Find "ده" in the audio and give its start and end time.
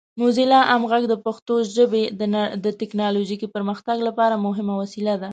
5.21-5.29